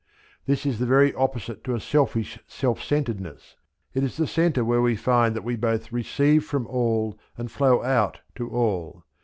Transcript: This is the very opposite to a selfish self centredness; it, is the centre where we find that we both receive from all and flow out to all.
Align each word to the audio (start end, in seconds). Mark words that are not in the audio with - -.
This 0.47 0.65
is 0.65 0.79
the 0.79 0.87
very 0.87 1.13
opposite 1.13 1.63
to 1.63 1.75
a 1.75 1.79
selfish 1.79 2.39
self 2.47 2.81
centredness; 2.81 3.55
it, 3.93 4.01
is 4.03 4.17
the 4.17 4.25
centre 4.25 4.65
where 4.65 4.81
we 4.81 4.95
find 4.95 5.35
that 5.35 5.43
we 5.43 5.55
both 5.55 5.91
receive 5.91 6.43
from 6.43 6.65
all 6.65 7.19
and 7.37 7.51
flow 7.51 7.83
out 7.83 8.19
to 8.37 8.49
all. 8.49 9.03